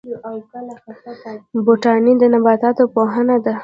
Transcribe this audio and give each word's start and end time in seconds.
بوټاني 1.65 2.13
د 2.21 2.23
نباتاتو 2.33 2.83
پوهنه 2.95 3.35
ده 3.45 3.53